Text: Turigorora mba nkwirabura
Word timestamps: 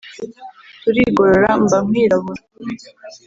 Turigorora 0.81 1.49
mba 1.63 1.77
nkwirabura 1.85 2.41